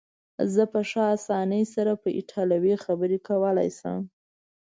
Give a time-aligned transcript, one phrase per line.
[0.53, 3.99] زه په ښه اسانۍ سره په ایټالوي خبرې کولای شم.